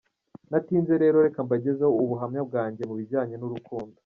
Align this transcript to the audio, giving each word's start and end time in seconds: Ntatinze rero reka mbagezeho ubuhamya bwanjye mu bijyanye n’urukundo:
Ntatinze 0.49 0.93
rero 1.03 1.15
reka 1.25 1.39
mbagezeho 1.45 1.93
ubuhamya 2.03 2.41
bwanjye 2.47 2.83
mu 2.89 2.95
bijyanye 2.99 3.35
n’urukundo: 3.37 3.97